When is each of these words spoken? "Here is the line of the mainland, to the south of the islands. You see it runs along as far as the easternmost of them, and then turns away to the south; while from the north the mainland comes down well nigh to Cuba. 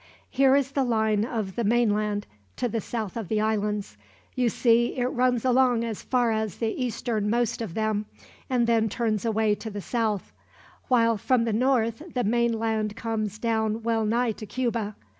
"Here 0.31 0.55
is 0.55 0.71
the 0.71 0.83
line 0.83 1.23
of 1.25 1.55
the 1.55 1.63
mainland, 1.63 2.25
to 2.55 2.67
the 2.67 2.81
south 2.81 3.15
of 3.15 3.27
the 3.27 3.39
islands. 3.39 3.97
You 4.33 4.49
see 4.49 4.97
it 4.97 5.05
runs 5.05 5.45
along 5.45 5.83
as 5.83 6.01
far 6.01 6.31
as 6.31 6.55
the 6.57 6.69
easternmost 6.71 7.61
of 7.61 7.75
them, 7.75 8.07
and 8.49 8.65
then 8.65 8.89
turns 8.89 9.25
away 9.25 9.53
to 9.53 9.69
the 9.69 9.79
south; 9.79 10.33
while 10.87 11.17
from 11.17 11.43
the 11.43 11.53
north 11.53 12.01
the 12.15 12.23
mainland 12.23 12.95
comes 12.95 13.37
down 13.37 13.83
well 13.83 14.03
nigh 14.03 14.31
to 14.31 14.47
Cuba. 14.47 14.95